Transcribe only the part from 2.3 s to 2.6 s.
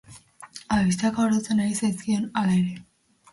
hala